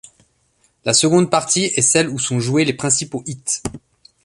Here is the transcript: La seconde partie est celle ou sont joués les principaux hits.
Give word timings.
La 0.83 0.93
seconde 0.95 1.29
partie 1.29 1.65
est 1.65 1.83
celle 1.83 2.09
ou 2.09 2.17
sont 2.17 2.39
joués 2.39 2.65
les 2.65 2.73
principaux 2.73 3.21
hits. 3.27 3.61